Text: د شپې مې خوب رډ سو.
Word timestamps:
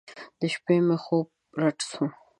د 0.39 0.41
شپې 0.53 0.77
مې 0.85 0.97
خوب 1.03 1.27
رډ 1.61 1.77
سو. 1.89 2.03